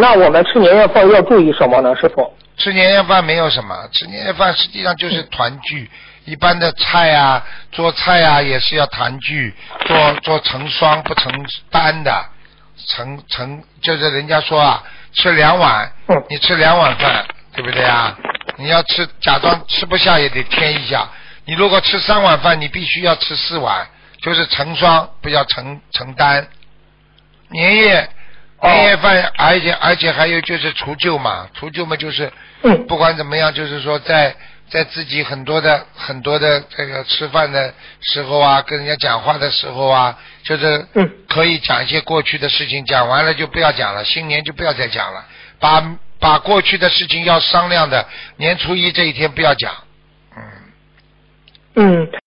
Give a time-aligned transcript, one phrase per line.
[0.00, 2.34] 那我们吃年夜饭要注意什么呢，师傅？
[2.56, 5.90] 吃年夜饭没有什么，吃年夜饭实际上就是团聚。
[6.24, 9.54] 一般的菜啊，做菜啊也是要团聚，
[9.86, 11.32] 做做成双不成
[11.70, 12.24] 单的，
[12.86, 14.82] 成成就是人家说啊，
[15.12, 17.24] 吃两碗，嗯你吃两碗饭，
[17.54, 18.16] 对不对啊？
[18.56, 21.08] 你要吃假装吃不下也得添一下。
[21.46, 23.86] 你如果吃三碗饭，你必须要吃四碗，
[24.22, 26.46] 就是成双，不要成成单。
[27.50, 28.08] 年夜哦
[28.62, 32.32] 年夜饭，而且而且还有就是除旧嘛，除旧嘛就是
[32.62, 32.86] 嗯。
[32.86, 34.34] 不管怎么样，就是说在
[34.68, 41.10] 在自己很多的很多的这个吃饭的时候啊，跟人家讲话的时候啊，就是嗯。
[41.28, 45.24] 可以讲一些过去的事情，讲完了就不要讲了，新年就不要再讲了，
[45.60, 48.06] 把把过去的事情要商量的，
[48.36, 49.72] 年初一这一天不要讲，
[50.36, 50.42] 嗯，
[51.76, 52.10] 嗯，